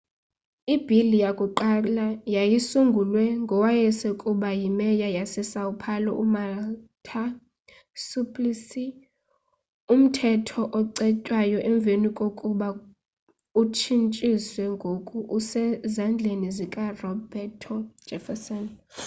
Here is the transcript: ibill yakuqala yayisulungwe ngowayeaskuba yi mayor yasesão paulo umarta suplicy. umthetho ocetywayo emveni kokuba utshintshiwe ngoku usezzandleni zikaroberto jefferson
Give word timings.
ibill 0.73 1.11
yakuqala 1.25 2.05
yayisulungwe 2.35 3.23
ngowayeaskuba 3.43 4.49
yi 4.59 4.69
mayor 4.79 5.11
yasesão 5.17 5.69
paulo 5.83 6.11
umarta 6.23 7.23
suplicy. 8.05 8.85
umthetho 9.93 10.61
ocetywayo 10.79 11.57
emveni 11.69 12.09
kokuba 12.19 12.67
utshintshiwe 13.61 14.63
ngoku 14.75 15.17
usezzandleni 15.37 16.47
zikaroberto 16.57 17.73
jefferson 18.07 18.65